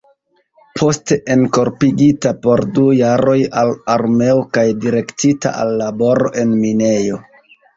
Poste 0.77 1.17
enkorpigita 1.33 2.31
por 2.47 2.63
du 2.77 2.87
jaroj 3.01 3.37
al 3.61 3.75
armeo 3.99 4.41
kaj 4.57 4.67
direktita 4.87 5.53
al 5.63 5.79
laboro 5.83 6.33
en 6.45 6.57
minejo. 6.65 7.25